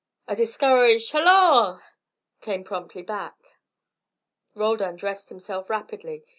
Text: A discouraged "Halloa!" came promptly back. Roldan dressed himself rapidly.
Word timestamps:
A 0.27 0.35
discouraged 0.35 1.11
"Halloa!" 1.11 1.83
came 2.41 2.63
promptly 2.63 3.03
back. 3.03 3.35
Roldan 4.55 4.95
dressed 4.95 5.29
himself 5.29 5.69
rapidly. 5.69 6.25